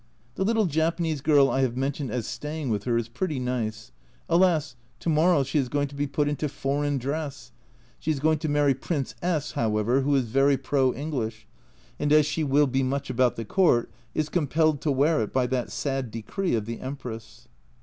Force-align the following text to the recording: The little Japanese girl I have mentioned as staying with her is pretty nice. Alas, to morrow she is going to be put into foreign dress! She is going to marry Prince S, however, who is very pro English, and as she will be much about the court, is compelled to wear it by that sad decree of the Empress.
The 0.33 0.43
little 0.43 0.65
Japanese 0.65 1.21
girl 1.21 1.47
I 1.51 1.61
have 1.61 1.77
mentioned 1.77 2.09
as 2.09 2.25
staying 2.25 2.71
with 2.71 2.85
her 2.85 2.97
is 2.97 3.07
pretty 3.07 3.37
nice. 3.39 3.91
Alas, 4.27 4.75
to 4.99 5.09
morrow 5.09 5.43
she 5.43 5.59
is 5.59 5.69
going 5.69 5.87
to 5.89 5.95
be 5.95 6.07
put 6.07 6.27
into 6.27 6.49
foreign 6.49 6.97
dress! 6.97 7.51
She 7.99 8.09
is 8.09 8.19
going 8.19 8.39
to 8.39 8.49
marry 8.49 8.73
Prince 8.73 9.13
S, 9.21 9.51
however, 9.51 10.01
who 10.01 10.15
is 10.15 10.25
very 10.25 10.57
pro 10.57 10.91
English, 10.91 11.45
and 11.99 12.11
as 12.11 12.25
she 12.25 12.43
will 12.43 12.65
be 12.65 12.81
much 12.81 13.11
about 13.11 13.35
the 13.35 13.45
court, 13.45 13.91
is 14.15 14.27
compelled 14.27 14.81
to 14.81 14.91
wear 14.91 15.21
it 15.21 15.31
by 15.31 15.45
that 15.45 15.71
sad 15.71 16.09
decree 16.09 16.55
of 16.55 16.65
the 16.65 16.79
Empress. 16.79 17.47